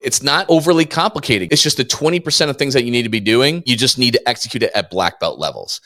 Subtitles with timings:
[0.00, 1.52] It's not overly complicated.
[1.52, 3.62] It's just the 20% of things that you need to be doing.
[3.66, 5.82] You just need to execute it at black belt levels.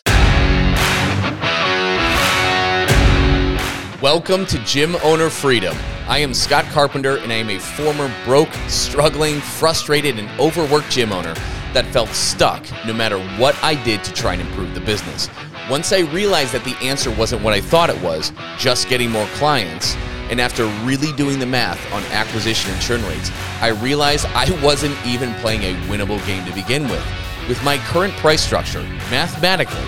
[4.00, 5.76] Welcome to Gym Owner Freedom.
[6.06, 11.10] I am Scott Carpenter, and I am a former broke, struggling, frustrated, and overworked gym
[11.10, 11.34] owner
[11.72, 15.28] that felt stuck no matter what I did to try and improve the business.
[15.68, 19.26] Once I realized that the answer wasn't what I thought it was, just getting more
[19.34, 19.96] clients,
[20.30, 23.30] and after really doing the math on acquisition and churn rates,
[23.60, 27.04] I realized I wasn't even playing a winnable game to begin with.
[27.48, 29.84] With my current price structure, mathematically,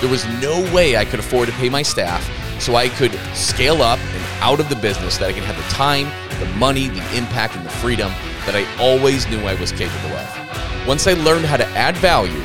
[0.00, 2.28] there was no way I could afford to pay my staff
[2.60, 5.74] so I could scale up and out of the business that I could have the
[5.74, 6.08] time,
[6.40, 8.10] the money, the impact, and the freedom
[8.46, 10.86] that I always knew I was capable of.
[10.86, 12.42] Once I learned how to add value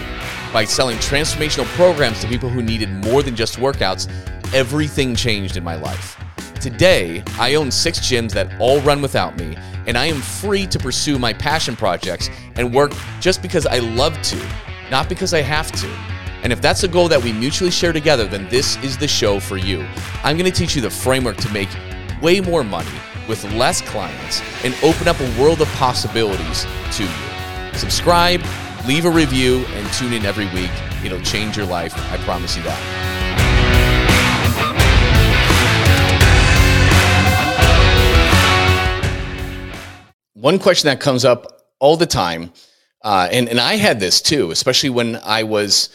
[0.52, 4.08] by selling transformational programs to people who needed more than just workouts,
[4.54, 6.18] everything changed in my life.
[6.64, 10.80] Today, I own six gyms that all run without me, and I am free to
[10.80, 14.42] pursue my passion projects and work just because I love to,
[14.90, 15.88] not because I have to.
[16.42, 19.42] And if that's a goal that we mutually share together, then this is the show
[19.42, 19.86] for you.
[20.24, 21.68] I'm to teach you the framework to make
[22.22, 27.78] way more money with less clients and open up a world of possibilities to you.
[27.78, 28.42] Subscribe,
[28.88, 30.72] leave a review, and tune in every week.
[31.04, 31.94] It'll change your life.
[32.10, 33.13] I promise you that.
[40.44, 42.52] One question that comes up all the time,
[43.02, 45.88] uh, and and I had this too, especially when I was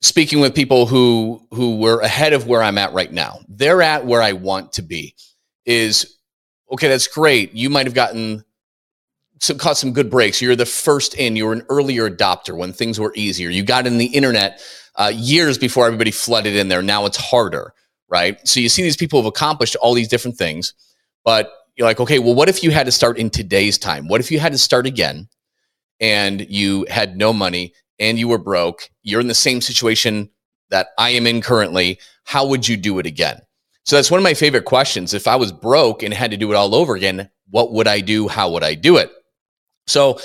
[0.00, 3.40] speaking with people who who were ahead of where I'm at right now.
[3.48, 5.16] They're at where I want to be.
[5.64, 6.18] Is
[6.70, 6.86] okay.
[6.86, 7.52] That's great.
[7.52, 8.44] You might have gotten
[9.40, 10.40] some caught some good breaks.
[10.40, 11.34] You're the first in.
[11.34, 13.50] You were an earlier adopter when things were easier.
[13.50, 14.62] You got in the internet
[14.94, 16.80] uh, years before everybody flooded in there.
[16.80, 17.74] Now it's harder,
[18.08, 18.38] right?
[18.46, 20.74] So you see these people have accomplished all these different things,
[21.24, 24.08] but you're like, okay, well, what if you had to start in today's time?
[24.08, 25.28] What if you had to start again
[26.00, 28.90] and you had no money and you were broke?
[29.02, 30.30] You're in the same situation
[30.70, 31.98] that I am in currently.
[32.24, 33.40] How would you do it again?
[33.84, 35.14] So that's one of my favorite questions.
[35.14, 38.00] If I was broke and had to do it all over again, what would I
[38.00, 38.28] do?
[38.28, 39.10] How would I do it?
[39.86, 40.20] So,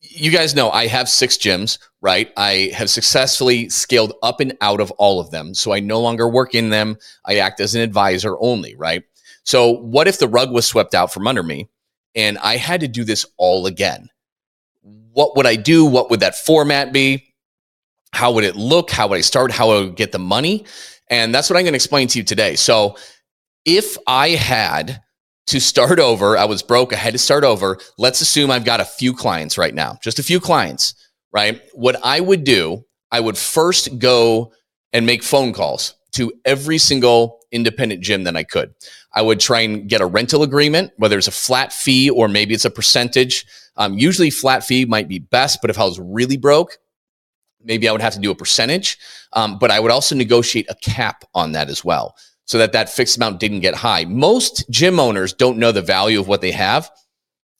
[0.00, 2.30] you guys know I have six gyms, right?
[2.36, 5.54] I have successfully scaled up and out of all of them.
[5.54, 6.96] So I no longer work in them.
[7.24, 9.02] I act as an advisor only, right?
[9.44, 11.68] So, what if the rug was swept out from under me
[12.14, 14.08] and I had to do this all again?
[15.12, 15.84] What would I do?
[15.84, 17.34] What would that format be?
[18.12, 18.90] How would it look?
[18.90, 19.50] How would I start?
[19.50, 20.64] How would I get the money?
[21.10, 22.56] And that's what I'm going to explain to you today.
[22.56, 22.96] So,
[23.64, 25.02] if I had
[25.48, 27.78] to start over, I was broke, I had to start over.
[27.98, 30.94] Let's assume I've got a few clients right now, just a few clients,
[31.32, 31.60] right?
[31.72, 34.52] What I would do, I would first go
[34.92, 38.74] and make phone calls to every single independent gym that I could.
[39.16, 42.52] I would try and get a rental agreement, whether it's a flat fee or maybe
[42.52, 43.46] it's a percentage.
[43.78, 46.76] Um, usually, flat fee might be best, but if I was really broke,
[47.64, 48.98] maybe I would have to do a percentage.
[49.32, 52.90] Um, but I would also negotiate a cap on that as well, so that that
[52.90, 54.04] fixed amount didn't get high.
[54.04, 56.90] Most gym owners don't know the value of what they have,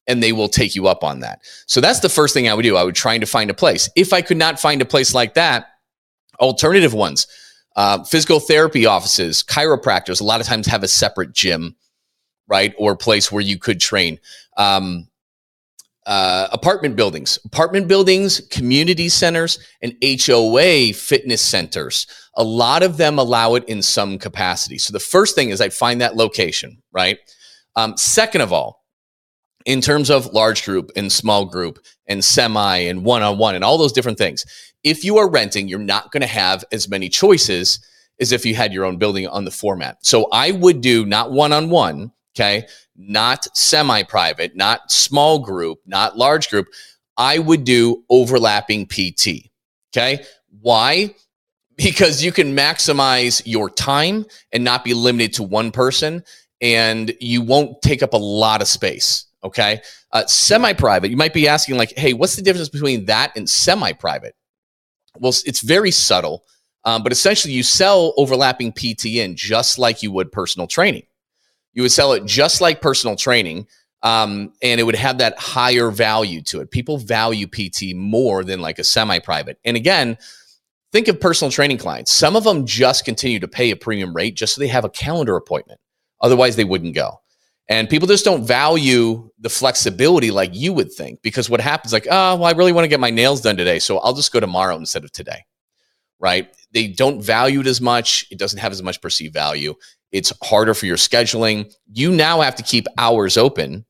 [0.07, 1.41] and they will take you up on that.
[1.67, 2.77] So that's the first thing I would do.
[2.77, 3.89] I would try to find a place.
[3.97, 5.69] If I could not find a place like that,
[6.39, 7.27] alternative ones
[7.77, 11.77] uh, physical therapy offices, chiropractors, a lot of times have a separate gym,
[12.49, 12.75] right?
[12.79, 14.19] Or place where you could train.
[14.57, 15.09] Um,
[16.07, 22.07] uh, apartment buildings, apartment buildings, community centers, and HOA fitness centers.
[22.37, 24.79] A lot of them allow it in some capacity.
[24.79, 27.19] So the first thing is I find that location, right?
[27.75, 28.85] Um, second of all,
[29.65, 33.65] in terms of large group and small group and semi and one on one and
[33.65, 34.47] all those different things,
[34.87, 37.81] if you are renting, you're not going to have as many choices
[38.21, 39.99] as if you had your own building on the format.
[40.07, 45.81] So I would do not one on one, okay, not semi private, not small group,
[45.87, 46.69] not large group.
[47.17, 49.51] I would do overlapping PT,
[49.91, 50.25] okay?
[50.61, 51.17] Why?
[51.75, 56.23] Because you can maximize your time and not be limited to one person,
[56.61, 59.27] and you won't take up a lot of space.
[59.43, 59.81] Okay.
[60.13, 63.51] Uh, semi private, you might be asking, like, hey, what's the difference between that and
[63.51, 64.35] semi private?
[65.21, 66.45] Well, it's very subtle,
[66.85, 71.05] um, but essentially you sell overlapping PTN just like you would personal training.
[71.73, 73.67] You would sell it just like personal training,
[74.03, 76.71] um, and it would have that higher value to it.
[76.71, 79.59] People value PT more than like a semi private.
[79.65, 80.17] And again,
[80.93, 82.13] think of personal training clients.
[82.13, 84.91] Some of them just continue to pay a premium rate just so they have a
[84.91, 85.81] calendar appointment.
[86.21, 87.21] Otherwise, they wouldn't go.
[87.69, 92.07] And people just don't value the flexibility like you would think because what happens, like,
[92.09, 93.81] oh, well, I really want to get my nails done today.
[93.81, 95.45] So I'll just go tomorrow instead of today.
[96.21, 96.55] Right.
[96.73, 98.27] They don't value it as much.
[98.31, 99.75] It doesn't have as much perceived value.
[100.13, 101.75] It's harder for your scheduling.
[101.93, 103.85] You now have to keep hours open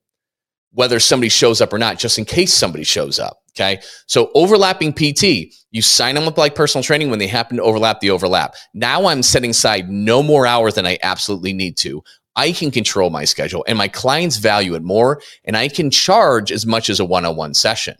[0.73, 3.38] whether somebody shows up or not, just in case somebody shows up.
[3.52, 3.81] Okay.
[4.06, 8.00] So overlapping PT, you sign them up like personal training when they happen to overlap
[8.00, 8.55] the overlap.
[8.75, 12.02] Now I'm setting aside no more hours than I absolutely need to.
[12.37, 16.53] I can control my schedule and my clients value it more and I can charge
[16.53, 17.97] as much as a one-on-one session.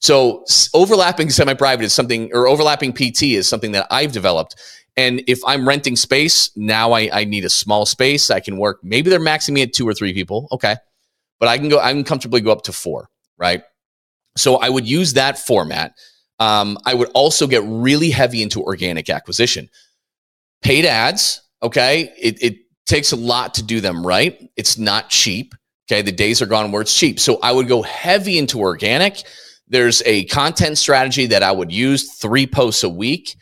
[0.00, 0.44] So
[0.74, 4.56] overlapping semi-private is something or overlapping PT is something that I've developed.
[4.96, 8.30] And if I'm renting space, now I, I need a small space.
[8.30, 8.80] I can work.
[8.82, 10.48] Maybe they're maxing me at two or three people.
[10.52, 10.76] Okay.
[11.38, 13.62] But I can go, I can comfortably go up to four, right?
[14.36, 15.94] So I would use that format.
[16.38, 19.68] Um, I would also get really heavy into organic acquisition.
[20.62, 22.12] Paid ads, okay?
[22.18, 22.56] It, it
[22.92, 24.38] takes a lot to do them right.
[24.54, 25.54] It's not cheap.
[25.86, 26.02] Okay.
[26.02, 27.18] The days are gone where it's cheap.
[27.18, 29.22] So I would go heavy into organic.
[29.66, 33.34] There's a content strategy that I would use three posts a week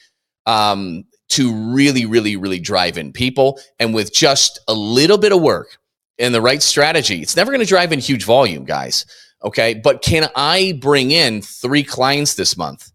[0.46, 3.58] um, to really, really, really drive in people.
[3.80, 5.78] And with just a little bit of work
[6.20, 9.04] and the right strategy, it's never going to drive in huge volume, guys.
[9.42, 9.74] Okay.
[9.74, 12.92] But can I bring in three clients this month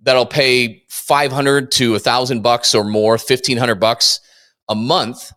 [0.00, 4.20] that'll pay 500 to a thousand bucks or more, 1500 bucks
[4.70, 5.32] a month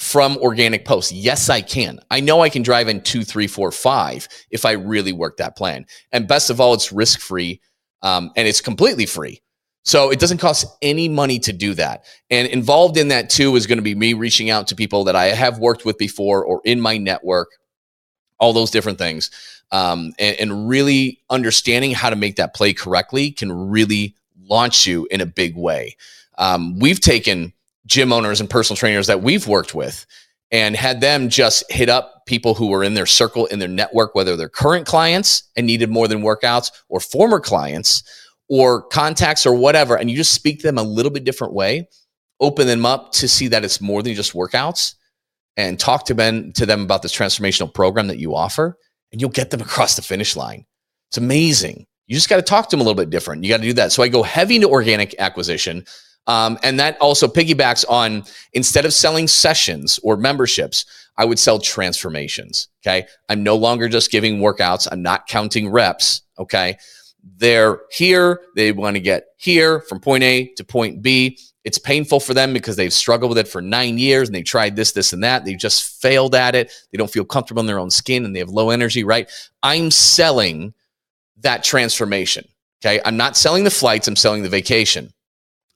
[0.00, 1.12] from organic posts?
[1.12, 2.00] Yes, I can.
[2.10, 5.58] I know I can drive in two, three, four, five if I really work that
[5.58, 5.84] plan.
[6.10, 7.60] And best of all, it's risk free
[8.00, 9.42] um, and it's completely free.
[9.84, 12.06] So it doesn't cost any money to do that.
[12.30, 15.16] And involved in that too is going to be me reaching out to people that
[15.16, 17.50] I have worked with before or in my network,
[18.38, 19.30] all those different things.
[19.70, 24.16] Um, and, and really understanding how to make that play correctly can really
[24.48, 25.96] launch you in a big way.
[26.38, 27.52] Um, we've taken
[27.90, 30.06] gym owners and personal trainers that we've worked with
[30.52, 34.14] and had them just hit up people who were in their circle, in their network,
[34.14, 38.02] whether they're current clients and needed more than workouts or former clients
[38.48, 39.96] or contacts or whatever.
[39.96, 41.88] And you just speak to them a little bit different way,
[42.40, 44.94] open them up to see that it's more than just workouts
[45.56, 48.78] and talk to them, to them about this transformational program that you offer
[49.12, 50.64] and you'll get them across the finish line.
[51.10, 51.86] It's amazing.
[52.06, 53.44] You just got to talk to them a little bit different.
[53.44, 53.92] You got to do that.
[53.92, 55.84] So I go heavy into organic acquisition.
[56.26, 60.84] Um, and that also piggybacks on instead of selling sessions or memberships,
[61.16, 62.68] I would sell transformations.
[62.82, 63.06] Okay.
[63.28, 66.22] I'm no longer just giving workouts, I'm not counting reps.
[66.38, 66.78] Okay.
[67.36, 71.38] They're here, they want to get here from point A to point B.
[71.64, 74.76] It's painful for them because they've struggled with it for nine years and they tried
[74.76, 75.44] this, this, and that.
[75.44, 76.72] They just failed at it.
[76.90, 79.30] They don't feel comfortable in their own skin and they have low energy, right?
[79.62, 80.72] I'm selling
[81.40, 82.46] that transformation.
[82.82, 82.98] Okay.
[83.04, 85.12] I'm not selling the flights, I'm selling the vacation.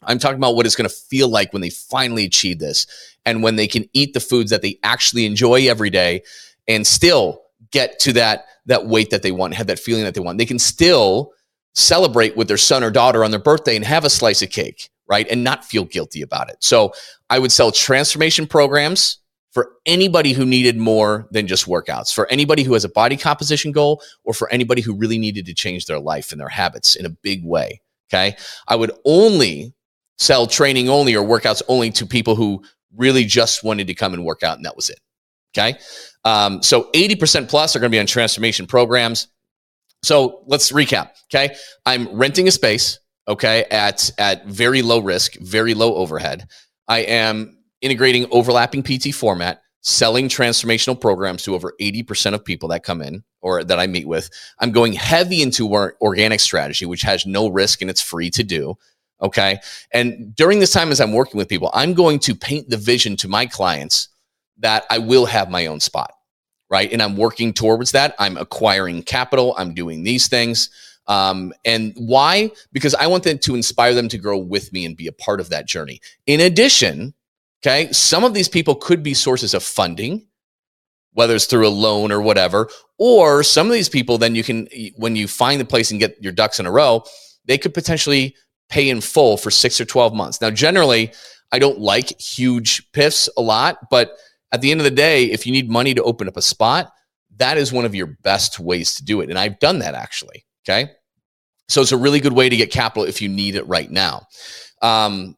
[0.07, 2.87] I'm talking about what it's going to feel like when they finally achieve this
[3.25, 6.23] and when they can eat the foods that they actually enjoy every day
[6.69, 10.21] and still get to that that weight that they want, have that feeling that they
[10.21, 10.39] want.
[10.39, 11.33] They can still
[11.75, 14.91] celebrate with their son or daughter on their birthday and have a slice of cake,
[15.09, 15.27] right?
[15.29, 16.57] And not feel guilty about it.
[16.61, 16.93] So
[17.29, 19.19] I would sell transformation programs
[19.53, 23.71] for anybody who needed more than just workouts, for anybody who has a body composition
[23.71, 27.07] goal, or for anybody who really needed to change their life and their habits in
[27.07, 27.81] a big way.
[28.13, 28.37] Okay.
[28.67, 29.73] I would only
[30.19, 32.63] sell training only or workouts only to people who
[32.97, 35.01] really just wanted to come and work out and that was it.
[35.57, 35.79] Okay.
[36.25, 39.29] Um, so 80% plus are going to be on transformation programs.
[40.03, 41.11] So let's recap.
[41.33, 41.55] Okay.
[41.87, 42.99] I'm renting a space.
[43.29, 43.65] Okay.
[43.71, 46.49] At, at very low risk, very low overhead.
[46.89, 52.83] I am integrating overlapping PT format, selling transformational programs to over 80% of people that
[52.83, 54.31] come in or that I meet with.
[54.59, 58.77] I'm going heavy into organic strategy, which has no risk and it's free to do.
[59.23, 59.59] Okay.
[59.93, 63.17] And during this time, as I'm working with people, I'm going to paint the vision
[63.19, 64.09] to my clients
[64.59, 66.13] that I will have my own spot.
[66.71, 66.93] Right.
[66.93, 68.15] And I'm working towards that.
[68.19, 69.55] I'm acquiring capital.
[69.57, 70.71] I'm doing these things.
[71.07, 72.51] Um, and why?
[72.73, 75.41] Because I want them to inspire them to grow with me and be a part
[75.41, 76.01] of that journey.
[76.27, 77.15] In addition,
[77.63, 80.27] okay, some of these people could be sources of funding,
[81.13, 82.69] whether it's through a loan or whatever.
[82.99, 84.67] Or some of these people, then you can,
[84.97, 87.05] when you find the place and get your ducks in a row,
[87.45, 88.35] they could potentially
[88.69, 90.41] pay in full for six or 12 months.
[90.41, 91.13] Now, generally,
[91.53, 94.17] I don't like huge PIFs a lot, but
[94.53, 96.93] at the end of the day, if you need money to open up a spot,
[97.37, 99.31] that is one of your best ways to do it.
[99.31, 100.45] And I've done that actually.
[100.63, 100.93] Okay.
[101.69, 104.27] So it's a really good way to get capital if you need it right now.
[104.83, 105.37] Um,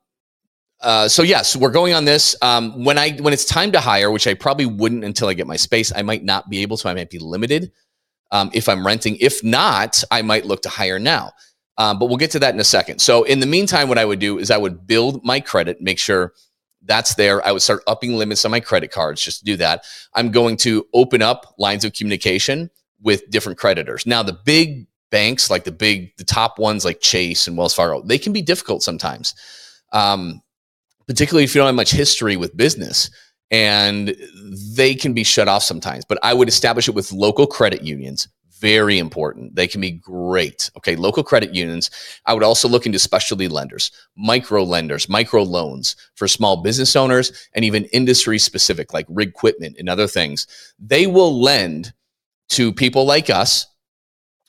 [0.81, 2.37] uh, so yes, we're going on this.
[2.43, 5.47] Um, when I when it's time to hire, which I probably wouldn't until I get
[5.47, 6.89] my space, I might not be able to.
[6.89, 7.73] I might be limited
[8.31, 9.17] um, if I'm renting.
[9.21, 11.33] If not, I might look to hire now.
[11.79, 13.01] Um, but we'll get to that in a second.
[13.01, 15.99] So in the meantime, what I would do is I would build my credit, make
[15.99, 16.33] sure
[16.83, 17.45] that's there.
[17.47, 19.85] I would start upping limits on my credit cards just to do that.
[20.15, 22.71] I'm going to open up lines of communication
[23.03, 24.07] with different creditors.
[24.07, 28.03] Now, the big banks, like the big, the top ones like Chase and Wells Fargo,
[28.03, 29.35] they can be difficult sometimes,
[29.93, 30.41] um,
[31.07, 33.11] particularly if you don't have much history with business.
[33.51, 34.17] and
[34.75, 36.05] they can be shut off sometimes.
[36.05, 38.29] But I would establish it with local credit unions.
[38.59, 39.55] Very important.
[39.55, 40.71] They can be great.
[40.79, 41.91] Okay, local credit unions.
[42.25, 47.49] I would also look into specialty lenders, micro lenders, micro loans for small business owners,
[47.55, 50.47] and even industry specific like rig equipment and other things.
[50.79, 51.93] They will lend
[52.51, 53.67] to people like us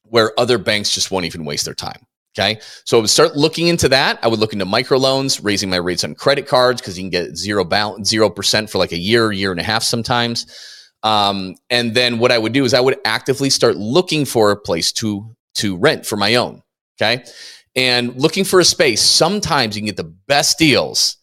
[0.04, 2.06] where other banks just won't even waste their time.
[2.38, 2.60] Okay.
[2.86, 4.20] So I would start looking into that.
[4.22, 7.36] I would look into microloans, raising my rates on credit cards because you can get
[7.36, 10.46] zero balance, zero percent for like a year, year and a half sometimes.
[11.08, 14.58] Um, and then what I would do is I would actively start looking for a
[14.58, 16.62] place to to rent for my own.
[17.00, 17.24] Okay.
[17.76, 21.18] And looking for a space, sometimes you can get the best deals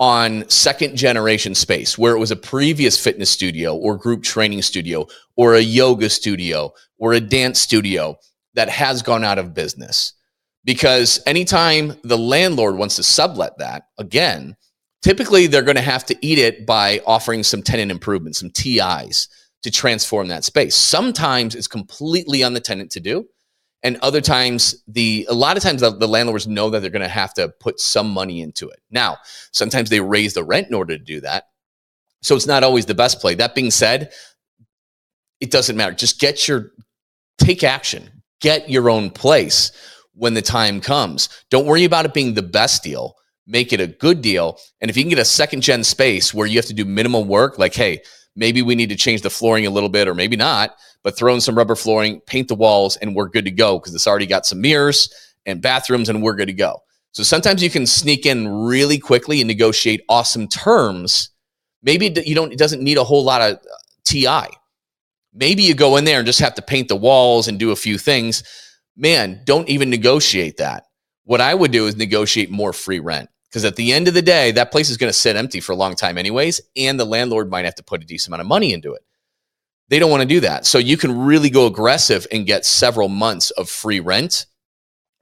[0.00, 5.06] on second generation space where it was a previous fitness studio or group training studio
[5.36, 8.16] or a yoga studio or a dance studio
[8.54, 10.14] that has gone out of business
[10.64, 14.56] because anytime the landlord wants to sublet that again
[15.02, 19.28] typically they're going to have to eat it by offering some tenant improvements some tis
[19.62, 20.74] to transform that space.
[20.74, 23.26] Sometimes it's completely on the tenant to do
[23.82, 27.02] and other times the a lot of times the, the landlords know that they're going
[27.02, 28.80] to have to put some money into it.
[28.90, 29.18] Now
[29.52, 31.44] sometimes they raise the rent in order to do that
[32.22, 33.34] so it's not always the best play.
[33.34, 34.12] That being said
[35.40, 35.94] it doesn't matter.
[35.94, 36.72] Just get your
[37.38, 38.10] take action.
[38.40, 39.72] Get your own place
[40.14, 41.28] when the time comes.
[41.50, 43.16] Don't worry about it being the best deal.
[43.50, 44.58] Make it a good deal.
[44.80, 47.24] And if you can get a second gen space where you have to do minimal
[47.24, 48.00] work, like, hey,
[48.36, 51.34] maybe we need to change the flooring a little bit, or maybe not, but throw
[51.34, 54.26] in some rubber flooring, paint the walls, and we're good to go because it's already
[54.26, 55.12] got some mirrors
[55.46, 56.78] and bathrooms, and we're good to go.
[57.12, 61.30] So sometimes you can sneak in really quickly and negotiate awesome terms.
[61.82, 63.60] Maybe you don't, it doesn't need a whole lot of uh,
[64.04, 64.46] TI.
[65.34, 67.76] Maybe you go in there and just have to paint the walls and do a
[67.76, 68.44] few things
[69.00, 70.84] man, don't even negotiate that.
[71.24, 74.22] What I would do is negotiate more free rent because at the end of the
[74.22, 77.04] day, that place is going to sit empty for a long time, anyways, and the
[77.04, 79.02] landlord might have to put a decent amount of money into it.
[79.88, 80.66] They don't want to do that.
[80.66, 84.46] So you can really go aggressive and get several months of free rent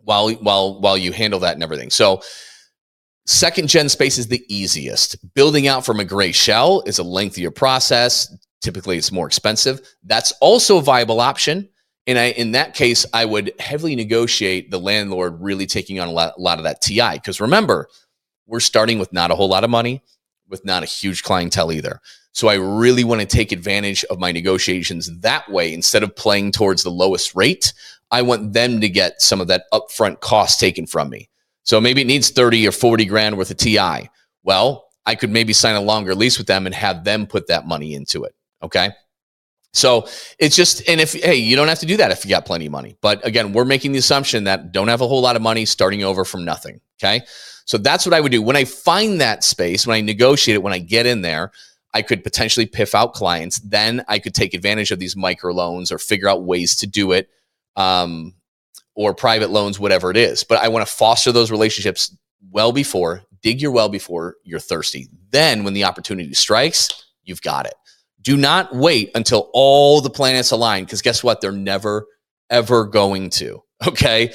[0.01, 1.89] while while while you handle that and everything.
[1.89, 2.21] So
[3.27, 5.17] second gen space is the easiest.
[5.35, 8.31] Building out from a gray shell is a lengthier process.
[8.61, 9.81] Typically, it's more expensive.
[10.05, 11.71] That's also a viable option.
[12.07, 16.11] And I, in that case, I would heavily negotiate the landlord really taking on a
[16.11, 17.13] lot, a lot of that TI.
[17.15, 17.89] Because remember,
[18.49, 20.03] we're starting with not a whole lot of money,
[20.49, 22.01] with not a huge clientele either.
[22.33, 25.73] So I really want to take advantage of my negotiations that way.
[25.73, 27.73] Instead of playing towards the lowest rate,
[28.11, 31.29] I want them to get some of that upfront cost taken from me.
[31.65, 34.09] So maybe it needs 30 or 40 grand worth of TI.
[34.43, 37.67] Well, I could maybe sign a longer lease with them and have them put that
[37.67, 38.35] money into it.
[38.63, 38.91] Okay.
[39.73, 40.09] So
[40.39, 42.67] it's just, and if, hey, you don't have to do that if you got plenty
[42.67, 42.97] of money.
[43.01, 46.03] But again, we're making the assumption that don't have a whole lot of money starting
[46.03, 46.81] over from nothing.
[46.99, 47.25] Okay.
[47.65, 48.41] So that's what I would do.
[48.41, 51.53] When I find that space, when I negotiate it, when I get in there,
[51.95, 53.61] I could potentially piff out clients.
[53.61, 57.13] Then I could take advantage of these micro loans or figure out ways to do
[57.13, 57.29] it
[57.77, 58.35] um,
[58.95, 60.45] or private loans, whatever it is.
[60.45, 62.17] But I want to foster those relationships
[62.51, 65.09] well before, dig your well before you're thirsty.
[65.31, 66.89] Then when the opportunity strikes,
[67.23, 67.75] you've got it.
[68.21, 71.41] Do not wait until all the planets align because guess what?
[71.41, 72.07] They're never,
[72.51, 73.63] ever going to.
[73.87, 74.33] Okay.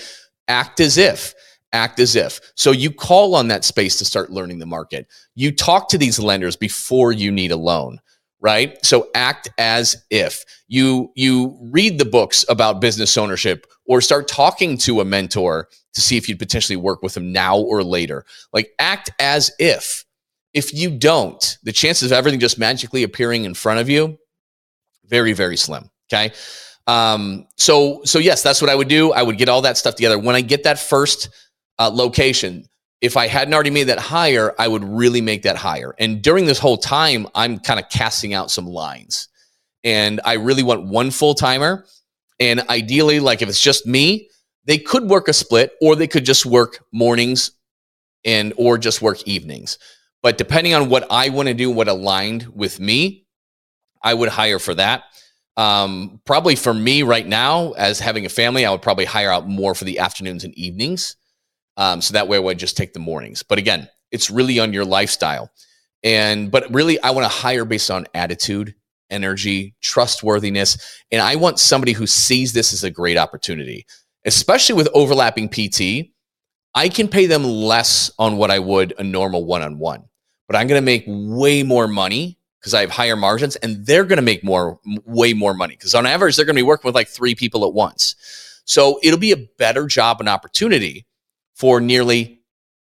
[0.48, 1.34] Act as if.
[1.74, 2.40] Act as if.
[2.56, 5.06] So you call on that space to start learning the market.
[5.36, 8.00] You talk to these lenders before you need a loan
[8.44, 14.28] right so act as if you you read the books about business ownership or start
[14.28, 18.26] talking to a mentor to see if you'd potentially work with them now or later
[18.52, 20.06] like act as if
[20.54, 24.18] if you don't, the chances of everything just magically appearing in front of you,
[25.06, 25.90] very, very slim.
[26.12, 26.34] Okay.
[26.86, 29.14] Um, so, so yes, that's what I would do.
[29.14, 30.20] I would get all that stuff together.
[30.20, 31.30] When I get that first
[31.80, 32.68] uh, location,
[33.02, 35.94] if I hadn't already made that hire, I would really make that hire.
[36.00, 39.28] And during this whole time, I'm kind of casting out some lines.
[39.84, 41.86] And I really want one full timer.
[42.40, 44.30] And ideally, like if it's just me,
[44.66, 47.52] they could work a split or they could just work mornings
[48.24, 49.78] and or just work evenings.
[50.24, 53.28] But depending on what I want to do, what aligned with me,
[54.02, 55.04] I would hire for that.
[55.58, 59.48] Um, probably for me right now, as having a family, I would probably hire out
[59.48, 61.18] more for the afternoons and evenings.
[61.76, 63.44] Um, so that way I would just take the mornings.
[63.44, 65.52] But again, it's really on your lifestyle.
[66.04, 68.76] And but really, I want to hire based on attitude,
[69.10, 71.02] energy, trustworthiness.
[71.12, 73.86] And I want somebody who sees this as a great opportunity,
[74.26, 76.12] especially with overlapping PT.
[76.76, 80.06] I can pay them less on what I would a normal one on one
[80.48, 84.06] but I'm going to make way more money because I have higher margins and they're
[84.06, 86.88] going to make more, way more money because on average, they're going to be working
[86.88, 88.16] with like three people at once.
[88.66, 91.06] So it'll be a better job and opportunity
[91.56, 92.42] for nearly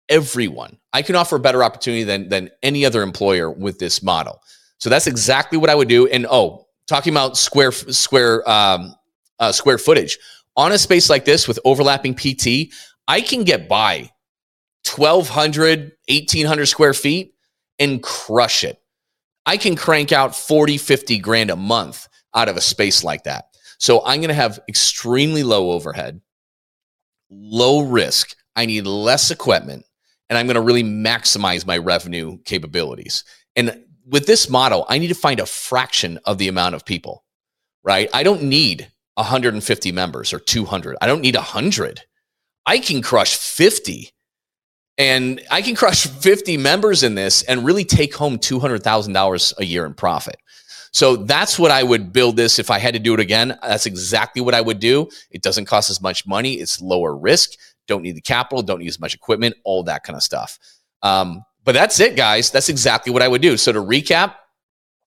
[0.09, 0.79] everyone.
[0.93, 4.41] I can offer a better opportunity than, than any other employer with this model.
[4.79, 6.07] So that's exactly what I would do.
[6.07, 8.95] And oh, talking about square square um,
[9.39, 10.19] uh, square footage
[10.57, 12.73] on a space like this with overlapping PT,
[13.09, 14.11] I can get by
[14.95, 17.34] 1200, 1800 square feet
[17.78, 18.81] and crush it.
[19.47, 23.47] I can crank out 40, 50 grand a month out of a space like that.
[23.78, 26.21] So I'm going to have extremely low overhead,
[27.31, 28.35] low risk.
[28.57, 29.85] I need less equipment,
[30.28, 33.25] and I'm going to really maximize my revenue capabilities.
[33.57, 37.25] And with this model, I need to find a fraction of the amount of people,
[37.83, 38.09] right?
[38.14, 40.97] I don't need 150 members or 200.
[41.00, 42.00] I don't need 100.
[42.66, 44.13] I can crush 50
[44.97, 49.87] and I can crush 50 members in this and really take home $200,000 a year
[49.87, 50.37] in profit.
[50.93, 53.59] So that's what I would build this if I had to do it again.
[53.63, 55.09] That's exactly what I would do.
[55.31, 57.51] It doesn't cost as much money, it's lower risk.
[57.87, 60.59] Don't need the capital, don't need as much equipment, all that kind of stuff.
[61.03, 62.51] Um, but that's it, guys.
[62.51, 63.57] That's exactly what I would do.
[63.57, 64.37] So to recap,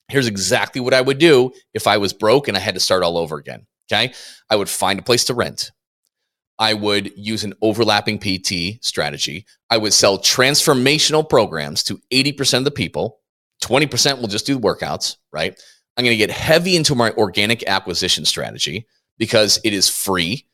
[0.09, 3.03] here's exactly what I would do if I was broke and I had to start
[3.03, 3.65] all over again.
[3.89, 4.13] Okay.
[4.49, 5.71] I would find a place to rent.
[6.59, 9.45] I would use an overlapping PT strategy.
[9.69, 13.19] I would sell transformational programs to 80% of the people.
[13.63, 15.59] 20% will just do workouts, right?
[15.95, 18.87] I'm going to get heavy into my organic acquisition strategy
[19.17, 20.47] because it is free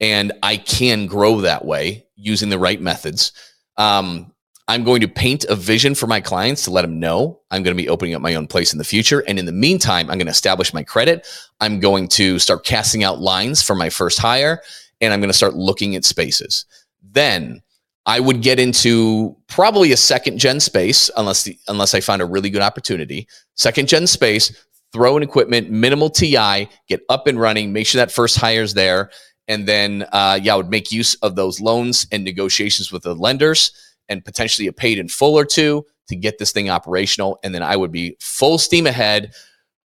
[0.00, 3.32] and I can grow that way using the right methods.
[3.76, 4.32] Um,
[4.68, 7.76] I'm going to paint a vision for my clients to let them know I'm going
[7.76, 9.20] to be opening up my own place in the future.
[9.20, 11.26] And in the meantime, I'm going to establish my credit.
[11.60, 14.62] I'm going to start casting out lines for my first hire
[15.02, 16.64] and I'm going to start looking at spaces.
[17.02, 17.60] Then
[18.06, 22.26] I would get into probably a second gen space unless the, unless I find a
[22.26, 23.28] really good opportunity.
[23.56, 28.10] Second gen space, throw in equipment, minimal TI, get up and running, make sure that
[28.10, 29.10] first hire is there,
[29.48, 33.14] and then uh, yeah, I would make use of those loans and negotiations with the
[33.14, 33.72] lenders
[34.08, 37.38] and potentially a paid in full or two to get this thing operational.
[37.42, 39.32] And then I would be full steam ahead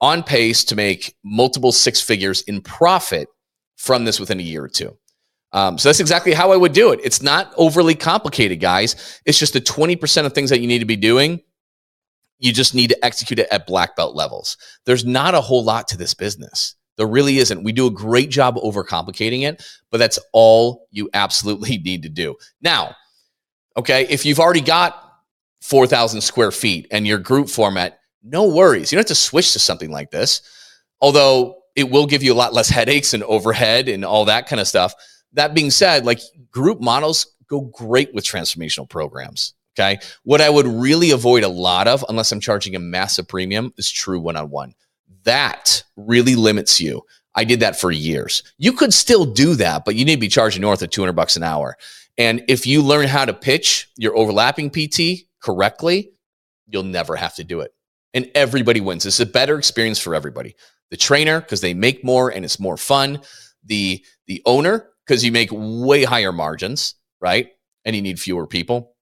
[0.00, 3.28] on pace to make multiple six figures in profit
[3.76, 4.97] from this within a year or two.
[5.52, 7.00] Um, so that's exactly how I would do it.
[7.04, 9.21] It's not overly complicated, guys.
[9.25, 11.41] It's just the 20% of things that you need to be doing.
[12.41, 14.56] You just need to execute it at black belt levels.
[14.84, 16.75] There's not a whole lot to this business.
[16.97, 17.63] There really isn't.
[17.63, 22.34] We do a great job overcomplicating it, but that's all you absolutely need to do.
[22.60, 22.97] Now,
[23.76, 25.00] okay, if you've already got
[25.63, 28.91] 4,000 square feet and your group format, no worries.
[28.91, 30.43] You don't have to switch to something like this.
[31.00, 34.60] Although it will give you a lot less headaches and overhead and all that kind
[34.60, 34.95] of stuff.
[35.32, 39.54] That being said, like group models go great with transformational programs.
[39.76, 39.99] Okay.
[40.23, 43.91] What I would really avoid a lot of, unless I'm charging a massive premium, is
[43.91, 44.75] true one on one.
[45.25, 47.02] That really limits you.
[47.34, 48.45] I did that for years.
[48.58, 51.37] You could still do that, but you need to be charging north of 200 bucks
[51.37, 51.76] an hour.
[52.17, 56.13] And if you learn how to pitch your overlapping PT correctly,
[56.69, 57.75] you'll never have to do it.
[58.13, 59.04] And everybody wins.
[59.06, 60.54] It's a better experience for everybody
[60.95, 63.21] the trainer because they make more and it's more fun.
[63.65, 67.49] The the owner because you make way higher margins right?
[67.87, 68.95] And you need fewer people.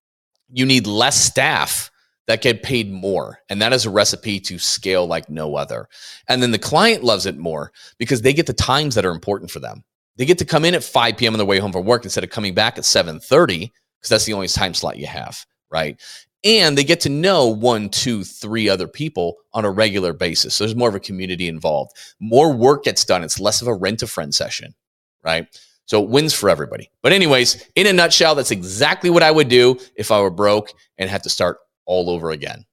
[0.48, 1.90] You need less staff
[2.28, 3.40] that get paid more.
[3.50, 5.88] And that is a recipe to scale like no other.
[6.28, 9.50] And then the client loves it more because they get the times that are important
[9.50, 9.82] for them.
[10.16, 12.22] They get to come in at 5 p.m on their way home from work instead
[12.22, 16.00] of coming back at 7.30 because that's the only time slot you have right
[16.44, 20.54] and they get to know one, two, three other people on a regular basis.
[20.54, 21.96] So there's more of a community involved.
[22.20, 23.22] More work gets done.
[23.22, 24.74] It's less of a rent a friend session,
[25.22, 25.46] right?
[25.86, 26.90] So it wins for everybody.
[27.02, 30.72] But, anyways, in a nutshell, that's exactly what I would do if I were broke
[30.98, 32.64] and had to start all over again.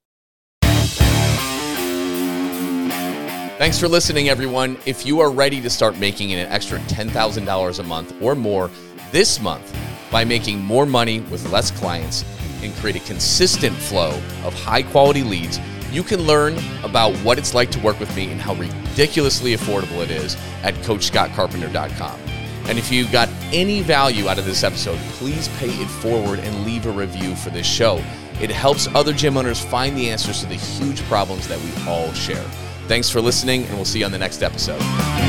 [3.60, 4.78] Thanks for listening, everyone.
[4.86, 8.72] If you are ready to start making an extra $10,000 a month or more
[9.12, 9.76] this month
[10.10, 12.24] by making more money with less clients,
[12.62, 14.12] and create a consistent flow
[14.44, 15.60] of high quality leads,
[15.92, 20.04] you can learn about what it's like to work with me and how ridiculously affordable
[20.04, 22.20] it is at CoachScottCarpenter.com.
[22.66, 26.66] And if you got any value out of this episode, please pay it forward and
[26.66, 28.04] leave a review for this show.
[28.40, 32.14] It helps other gym owners find the answers to the huge problems that we all
[32.14, 32.46] share.
[32.88, 35.29] Thanks for listening, and we'll see you on the next episode.